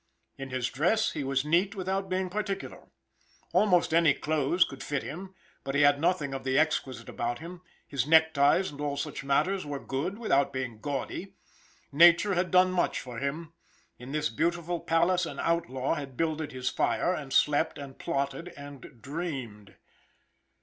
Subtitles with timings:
[0.35, 2.87] In his dress, he was neat without being particular.
[3.53, 7.61] Almost any clothes could fit him; but he had nothing of the exquisite about him;
[7.87, 11.35] his neckties and all such matters were good without being gaudy.
[11.91, 13.53] Nature had done much for him.
[13.99, 19.03] In this beautiful palace an outlaw had builded his fire, and slept, and plotted, and
[19.03, 19.75] dreamed.